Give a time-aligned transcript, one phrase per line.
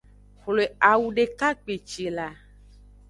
[0.41, 2.27] Xwle awu deka kpeci la.